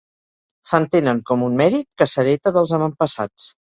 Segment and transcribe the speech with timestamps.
[0.69, 3.51] S'entenen com un mèrit que s'hereta dels avantpassats.